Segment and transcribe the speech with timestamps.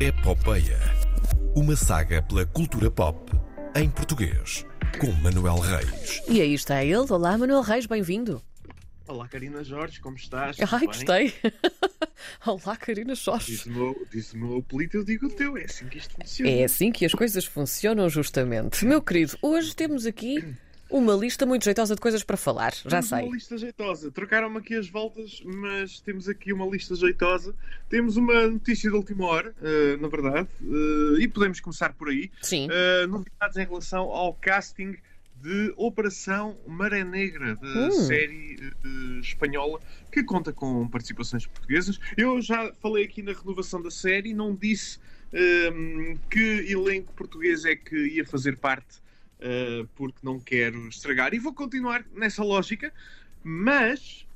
[0.00, 0.78] Epopeia.
[1.54, 3.30] Uma saga pela cultura pop
[3.76, 4.64] em português.
[4.98, 6.22] Com Manuel Reis.
[6.26, 6.96] E aí está ele.
[7.10, 8.42] Olá, Manuel Reis, bem-vindo.
[9.06, 10.56] Olá, Karina Jorge, como estás?
[10.72, 11.34] Ai, gostei.
[12.46, 13.52] Olá, Karina Jorge.
[13.52, 15.58] Diz o meu, diz o meu apelido, eu digo o teu.
[15.58, 16.50] É assim que isto funciona.
[16.50, 18.86] É assim que as coisas funcionam, justamente.
[18.86, 20.42] Meu querido, hoje temos aqui
[20.90, 22.72] uma lista muito jeitosa de coisas para falar.
[22.74, 23.22] Já Temos sei.
[23.22, 24.10] uma lista jeitosa.
[24.10, 27.54] Trocaram-me aqui as voltas, mas temos aqui uma lista jeitosa.
[27.88, 32.30] Temos uma notícia de última hora, eh, na verdade, eh, e podemos começar por aí.
[32.42, 32.68] Sim.
[32.70, 34.96] Eh, novidades em relação ao casting
[35.42, 37.90] de Operação Maré Negra, da Hum.
[37.90, 39.80] série eh, espanhola,
[40.12, 41.98] que conta com participações portuguesas.
[42.16, 44.98] Eu já falei aqui na renovação da série, não disse
[45.32, 48.98] ehm, que elenco português é que ia fazer parte,
[49.40, 51.32] eh, porque não quero estragar.
[51.34, 52.92] E vou continuar nessa lógica,
[53.42, 54.26] mas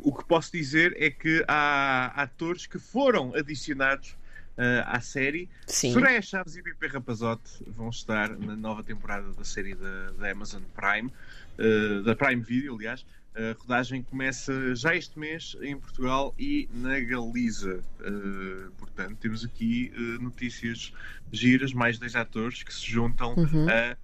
[0.00, 4.16] o que posso dizer é que há atores que foram adicionados
[4.56, 5.92] eh, à série Sim.
[5.92, 10.62] Soraya Chaves e Pipe Rapazote vão estar na nova temporada da série da, da Amazon
[10.74, 11.10] Prime,
[11.58, 13.04] eh, da Prime Video, aliás.
[13.36, 17.84] A rodagem começa já este mês em Portugal e na Galiza.
[18.00, 20.92] Eh, portanto, temos aqui eh, notícias
[21.32, 23.68] giras, mais dois atores que se juntam Uhum.
[23.70, 23.96] a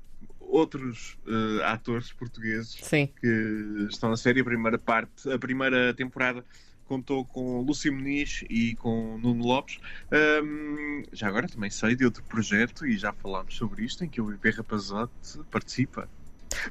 [0.55, 3.09] outros eh, atores portugueses Sim.
[3.21, 4.41] que estão na série.
[4.41, 6.45] A primeira parte, a primeira temporada
[6.87, 9.81] contou com Lúcio Muniz e com Nuno Lopes.
[10.13, 14.21] Ahm, já agora também sei de outro projeto e já falámos sobre isto em que
[14.21, 15.13] o IP Rapazote
[15.51, 16.09] participa.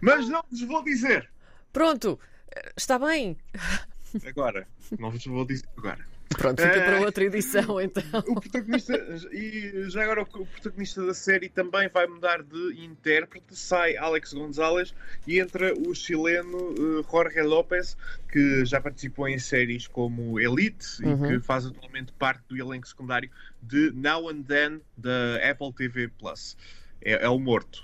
[0.02, 1.30] Mas não vos vou dizer
[1.74, 2.18] Pronto.
[2.78, 3.36] Está bem.
[4.26, 4.68] agora.
[4.98, 6.13] Não vos vou dizer agora.
[6.38, 8.04] Pronto, fica para outra edição, então.
[8.28, 8.94] O protagonista,
[9.32, 13.56] e já agora o protagonista da série também vai mudar de intérprete.
[13.56, 14.94] Sai Alex Gonzalez
[15.28, 17.98] e entra o chileno eh, Jorge López,
[18.32, 21.26] que já participou em séries como Elite Uhum.
[21.26, 23.30] e que faz atualmente parte do elenco secundário
[23.62, 26.56] de Now and Then da Apple TV Plus.
[27.02, 27.84] É, é o morto.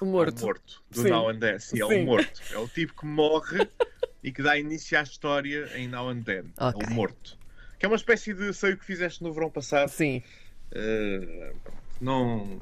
[0.00, 0.40] O É o morto.
[0.42, 1.08] morto do Sim.
[1.10, 1.58] Now and Then.
[1.58, 2.02] Sim, é Sim.
[2.02, 2.40] o morto.
[2.52, 3.68] É o tipo que morre
[4.22, 6.44] e que dá início à história em Now and Then.
[6.58, 6.86] É Ok.
[6.88, 7.38] o morto.
[7.80, 9.88] Que é uma espécie de sei o que fizeste no verão passado.
[9.88, 10.22] Sim.
[10.70, 11.56] Uh,
[11.98, 12.60] não.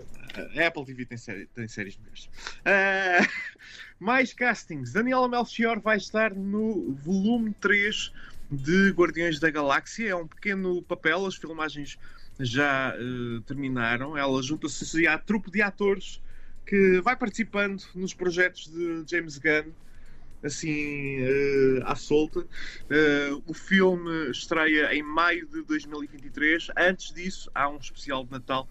[0.56, 2.26] A Apple TV tem, série- tem séries melhores.
[2.64, 3.28] Uh,
[3.98, 4.92] mais castings.
[4.92, 8.12] Daniela Melchior vai estar no volume 3
[8.48, 10.10] de Guardiões da Galáxia.
[10.10, 11.98] É um pequeno papel, as filmagens
[12.38, 14.16] já uh, terminaram.
[14.16, 16.22] Ela junta-se à trupe de atores
[16.64, 19.72] que vai participando nos projetos de James Gunn.
[20.42, 22.40] Assim, uh, à solta.
[22.40, 26.68] Uh, o filme estreia em maio de 2023.
[26.76, 28.68] Antes disso, há um especial de Natal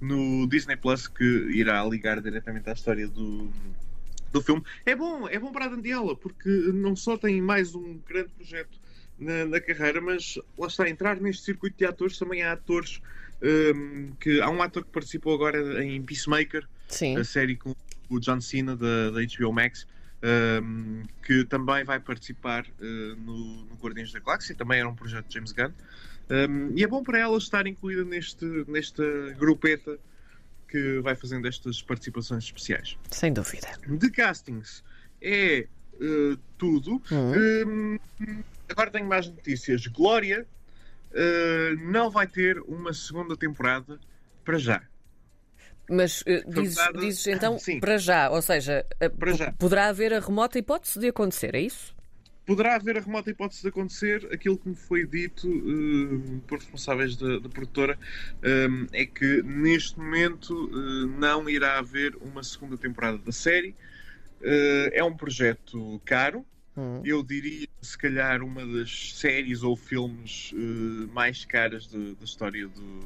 [0.00, 3.48] no Disney Plus que irá ligar diretamente à história do,
[4.32, 4.62] do filme.
[4.84, 8.78] É bom, é bom para a Daniela, porque não só tem mais um grande projeto
[9.18, 13.00] na, na carreira, mas lá está, entrar neste circuito de atores também há atores.
[13.42, 17.16] um, que há um ator que participou agora em Peacemaker, Sim.
[17.16, 17.74] a série com
[18.08, 19.86] o John Cena da, da HBO Max,
[20.24, 25.26] um, que também vai participar uh, no, no Guardiões da Galáxia, também era um projeto
[25.28, 25.72] de James Gunn.
[26.30, 29.04] Um, e é bom para ela estar incluída neste, nesta
[29.38, 29.98] grupeta
[30.66, 32.96] que vai fazendo estas participações especiais.
[33.10, 33.68] Sem dúvida.
[33.86, 34.82] De castings
[35.20, 37.02] é uh, tudo.
[37.12, 37.98] Hum.
[38.02, 39.86] Um, agora tenho mais notícias.
[39.86, 40.46] Glória
[41.12, 44.00] uh, não vai ter uma segunda temporada
[44.42, 44.82] para já.
[45.90, 47.78] Mas eh, dizes, dizes, então Sim.
[47.80, 49.52] para já, ou seja, eh, Para já.
[49.52, 51.94] poderá haver a remota hipótese de acontecer, é isso?
[52.46, 54.28] Poderá haver a remota hipótese de acontecer.
[54.30, 57.98] Aquilo que me foi dito uh, por responsáveis da, da produtora
[58.42, 63.74] um, é que neste momento uh, não irá haver uma segunda temporada da série.
[64.42, 66.44] Uh, é um projeto caro.
[66.76, 67.00] Hum.
[67.04, 72.68] Eu diria, se calhar, uma das séries ou filmes uh, mais caras de- da história
[72.68, 73.00] do,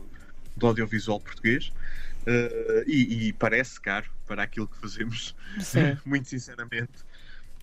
[0.58, 1.72] do audiovisual português.
[2.26, 5.34] Uh, e, e parece caro para aquilo que fazemos,
[6.04, 7.08] muito sinceramente.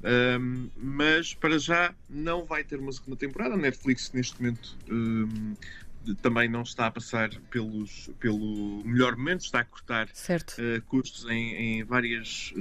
[0.03, 3.53] Um, mas para já não vai ter uma segunda temporada.
[3.53, 5.55] A Netflix, neste momento, um,
[6.21, 11.79] também não está a passar pelos, pelo melhor momento, está a cortar uh, custos em,
[11.79, 12.53] em várias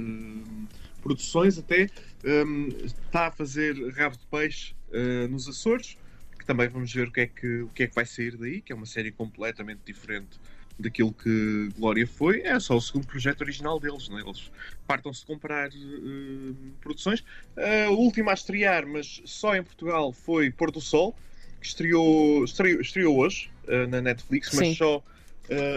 [1.01, 1.87] produções, até
[2.23, 5.97] um, está a fazer rabo de peixe uh, nos Açores,
[6.45, 8.61] que também vamos ver o que, é que, o que é que vai sair daí,
[8.61, 10.39] que é uma série completamente diferente
[10.77, 12.41] daquilo que Glória foi.
[12.41, 14.21] É só o segundo projeto original deles, não é?
[14.21, 14.51] eles
[14.85, 17.21] partam-se de comprar uh, produções.
[17.57, 21.15] Uh, o último a estrear, mas só em Portugal, foi Pôr do Sol,
[21.59, 24.75] que estreou, estreou, estreou hoje uh, na Netflix, mas Sim.
[24.75, 25.03] só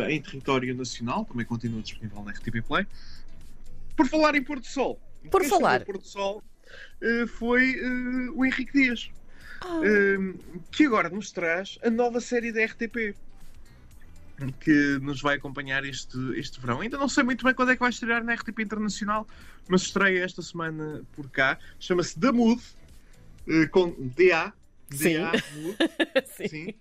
[0.09, 2.87] em território nacional, também continua disponível na RTP Play.
[3.95, 4.99] Por falar em Pôr do Sol,
[5.31, 5.85] Por falar.
[5.85, 6.43] Pôr do Sol
[7.37, 7.77] foi
[8.35, 9.11] o Henrique Dias,
[9.61, 13.15] Ah, uh, que agora nos traz a nova série da RTP.
[14.61, 16.81] que nos vai acompanhar este, este verão.
[16.81, 19.27] Ainda não sei muito bem quando é que vai estrear na RTP Internacional,
[19.69, 21.59] mas estreia esta semana por cá.
[21.81, 22.63] Chama-se The Mood,
[23.49, 24.53] eh, com DA.
[24.91, 25.15] Sim.
[25.15, 25.77] DA Mood.
[26.37, 26.49] Sim.
[26.49, 26.75] Sim.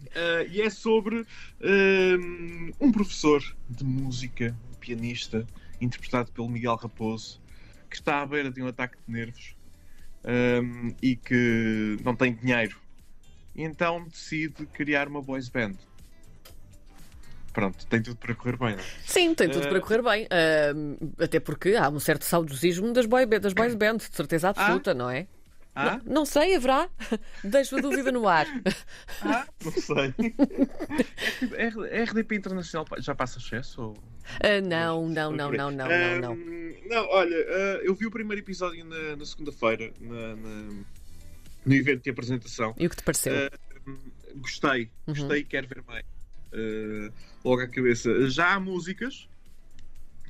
[0.00, 1.26] Uh, e é sobre
[1.60, 5.46] um, um professor de música, um pianista,
[5.80, 7.42] interpretado pelo Miguel Raposo,
[7.90, 9.57] que está à beira de um ataque de nervos
[10.24, 12.76] um, e que não tem dinheiro.
[13.54, 15.74] E então decide criar uma boys band.
[17.52, 18.86] Pronto, tem tudo para correr bem, não é?
[19.04, 20.28] Sim, tem tudo Eh, para correr bem.
[20.30, 24.94] Ahm, até porque há um certo saudosismo das, boy, das boys band, de certeza absoluta,
[24.94, 25.26] não é?
[25.74, 25.98] Ah?
[26.04, 26.88] Não, não sei, haverá.
[27.42, 28.46] Deixo a dúvida no ar.
[29.22, 29.46] Ah?
[29.64, 30.14] Não sei.
[31.90, 33.80] É, RDP Internacional já passa excesso?
[33.82, 33.94] Ou...
[34.42, 36.32] Ah, não, não, não, não, não, não, não.
[36.32, 42.10] Ahm, não, olha, ah, eu vi o primeiro episódio na, na segunda-feira, no evento de
[42.10, 42.74] apresentação.
[42.78, 43.32] E o que te pareceu?
[43.86, 43.96] Ahm,
[44.36, 45.14] gostei, Uhum.
[45.14, 46.04] gostei e quero ver mais.
[46.52, 47.12] Ah,
[47.44, 48.28] logo à cabeça.
[48.30, 49.28] Já há músicas,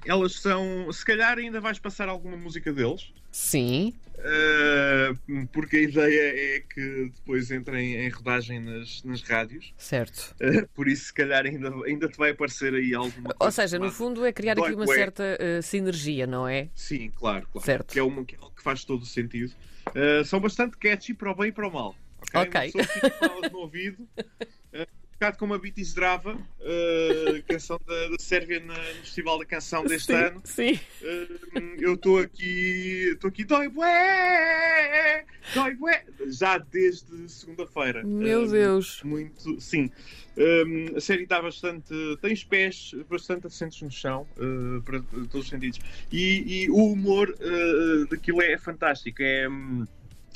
[0.07, 0.91] elas são.
[0.93, 3.13] Se calhar ainda vais passar alguma música deles.
[3.31, 3.95] Sim.
[4.19, 5.15] ah,
[5.53, 9.73] porque a ideia é que depois entrem em rodagem nas, nas rádios.
[9.77, 10.35] Certo.
[10.41, 13.37] Ah, por isso, se calhar, ainda, ainda te vai aparecer aí alguma coisa.
[13.41, 14.97] Ou seja, no fundo é criar aqui uma bué.
[14.97, 16.69] certa ah, sinergia, não é?
[16.75, 17.67] Sim, claro, claro.
[17.67, 17.93] Certo.
[17.93, 19.53] Que é, uma, que é algo que faz todo o sentido.
[19.89, 21.97] Uh, são bastante catchy para o bem e para o mal.
[22.35, 22.41] Ok.
[22.43, 22.73] Ok.
[22.75, 24.09] Uma pessoa fica no ouvido.
[25.19, 29.39] Uh, um bocado como a Biti Zdrava, uh, canção da, da Sérvia na- no Festival
[29.41, 30.41] da Canção deste sim, ano.
[30.45, 30.81] Sim.
[31.03, 33.11] Uh, eu estou aqui.
[33.15, 33.43] Estou aqui.
[33.45, 35.25] Dói bué!
[35.55, 36.05] Dói bué!
[36.29, 38.05] Já desde segunda-feira.
[38.05, 39.03] Meu Um, Deus.
[39.03, 39.91] muito, sim.
[40.37, 41.93] Um, a série está bastante.
[42.23, 45.81] tem os pés bastante assentes no chão, uh, para todos os sentidos.
[46.13, 49.21] E, e o humor uh, daquilo é fantástico.
[49.21, 49.85] É, hum,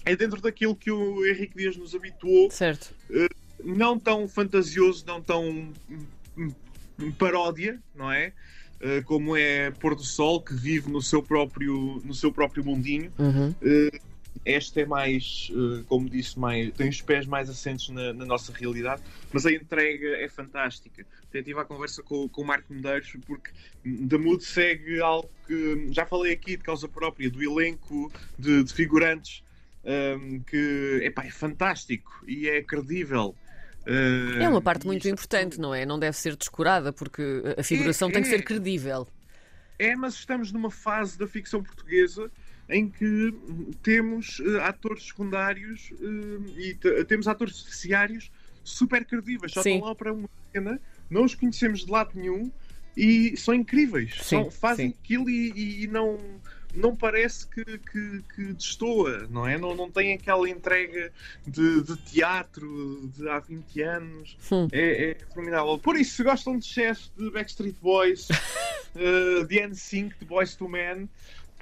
[0.04, 2.92] é dentro daquilo que o Henrique Dias nos habituou, Certo.
[3.64, 5.72] Não tão fantasioso, não tão
[6.36, 6.52] hum,
[6.98, 8.32] hum, paródia, não é?
[8.80, 13.12] Uh, como é Pôr do Sol, que vive no seu próprio, no seu próprio mundinho.
[13.18, 13.54] Uhum.
[14.44, 18.52] Esta é mais, eh, como disse, mais, tem os pés mais assentes na, na nossa
[18.52, 21.06] realidade, mas a entrega é fantástica.
[21.28, 23.50] Até tive a conversa com, com o Marco Medeiros, porque
[23.84, 28.72] da Mood segue algo que já falei aqui de causa própria, do elenco de, de
[28.72, 29.44] figurantes,
[29.84, 33.36] ehm, que epá, é fantástico e é credível.
[33.86, 35.84] É uma parte Eh, muito e importante, não é?
[35.84, 38.32] Não deve ser descurada, porque a figuração tem que é.
[38.32, 39.06] ser credível.
[39.78, 42.30] É, mas estamos numa fase da ficção portuguesa
[42.68, 43.34] em que
[43.82, 48.30] temos eh, atores secundários eh, e te- temos atores terciários
[48.62, 49.52] super credíveis.
[49.52, 49.74] Só Sim.
[49.74, 50.80] estão lá para uma cena,
[51.10, 52.50] não os conhecemos de lado nenhum
[52.96, 54.14] e são incríveis.
[54.22, 54.96] Sim, São- fazem sim.
[55.02, 56.18] aquilo e, e não,
[56.74, 59.58] não parece que, que, que destoa, não é?
[59.58, 61.12] Não, não tem aquela entrega
[61.46, 64.36] de, de teatro de há 20 anos.
[64.50, 64.68] Hum.
[64.72, 65.78] É, é formidável.
[65.78, 68.28] Por isso, se gostam de excesso de Backstreet Boys,
[68.96, 71.08] uh, de NSYNC, de Boys to Men,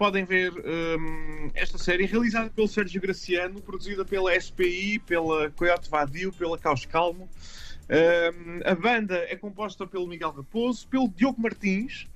[0.00, 6.32] podem ver um, esta série realizada pelo Sérgio Graciano, produzida pela SPI, pela Coyote Vadio,
[6.32, 7.28] pela Caos Calmo.
[7.90, 12.06] Um, a banda é composta pelo Miguel Raposo, pelo Diogo Martins,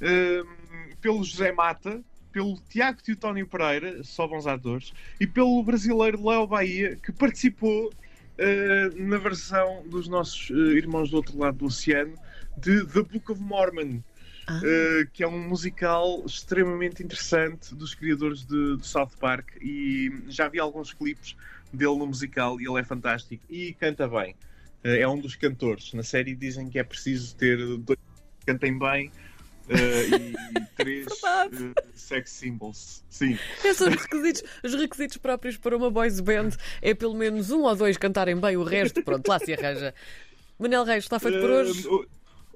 [0.00, 2.00] um, pelo José Mata,
[2.36, 9.02] pelo Tiago Teutónio Pereira, só bons atores, e pelo brasileiro Léo Bahia, que participou uh,
[9.02, 12.12] na versão dos nossos uh, irmãos do outro lado do oceano
[12.54, 14.02] de The Book of Mormon.
[14.46, 14.58] Ah.
[14.58, 20.46] Uh, que é um musical extremamente interessante dos criadores de, de South Park e já
[20.46, 21.34] vi alguns clipes
[21.72, 24.36] dele no musical e ele é fantástico e canta bem.
[24.84, 25.94] Uh, é um dos cantores.
[25.94, 27.98] Na série dizem que é preciso ter dois
[28.40, 29.10] que cantem bem
[29.68, 33.02] e três uh, sex symbols.
[33.08, 33.38] Sim.
[33.64, 36.50] Esses os requisitos, os requisitos próprios para uma boys band
[36.82, 39.94] é pelo menos um ou dois cantarem bem, o resto, pronto, lá se arranja.
[40.58, 41.86] Manel Reis, está feito por hoje?
[41.86, 42.06] Uh,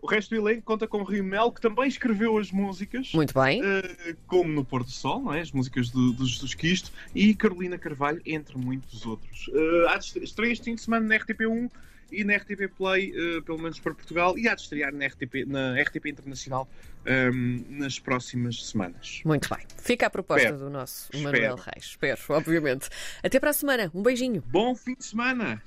[0.02, 3.12] o, resto do elenco conta com o Rio Mel, que também escreveu as músicas.
[3.12, 3.62] Muito bem.
[3.62, 5.40] Uh, como no Pôr do Sol, não é?
[5.40, 9.48] as músicas do, do Jesus Cristo, e Carolina Carvalho, entre muitos outros.
[9.48, 11.70] Uh, há de estre- estreia este fim de semana na RTP1
[12.12, 15.46] e na RTP Play, uh, pelo menos para Portugal, e há de estrear na RTP,
[15.46, 16.68] na RTP Internacional
[17.06, 19.22] um, nas próximas semanas.
[19.24, 19.64] Muito bem.
[19.78, 20.58] Fica a proposta Espero.
[20.64, 21.24] do nosso Espero.
[21.24, 21.84] Manuel Reis.
[21.84, 22.88] Espero, obviamente.
[23.22, 23.90] Até para a semana.
[23.94, 24.42] Um beijinho.
[24.46, 25.58] Bom fim de semana!